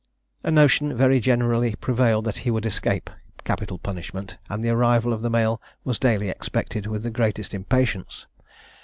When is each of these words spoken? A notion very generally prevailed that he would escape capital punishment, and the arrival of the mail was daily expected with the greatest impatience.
A 0.43 0.49
notion 0.49 0.97
very 0.97 1.19
generally 1.19 1.75
prevailed 1.75 2.25
that 2.25 2.39
he 2.39 2.49
would 2.49 2.65
escape 2.65 3.07
capital 3.43 3.77
punishment, 3.77 4.37
and 4.49 4.63
the 4.65 4.69
arrival 4.69 5.13
of 5.13 5.21
the 5.21 5.29
mail 5.29 5.61
was 5.83 5.99
daily 5.99 6.27
expected 6.29 6.87
with 6.87 7.03
the 7.03 7.11
greatest 7.11 7.53
impatience. 7.53 8.25